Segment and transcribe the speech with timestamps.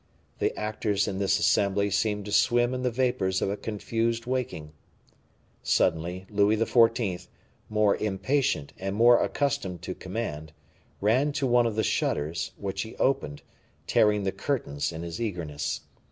[0.39, 4.73] The actors in this assembly seemed to swim in the vapors of a confused waking.
[5.61, 7.27] Suddenly Louis XIV.,
[7.69, 10.53] more impatient and more accustomed to command,
[11.01, 13.43] ran to one of the shutters, which he opened,
[13.85, 15.81] tearing the curtains in his eagerness.